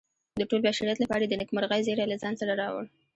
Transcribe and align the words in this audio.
د 0.39 0.41
ټول 0.49 0.61
بشریت 0.65 0.97
لپاره 1.01 1.21
یې 1.23 1.29
د 1.29 1.35
نیکمرغۍ 1.41 1.81
زیری 1.87 2.05
له 2.09 2.17
ځان 2.21 2.33
سره 2.41 2.53
راوړ. 2.61 2.85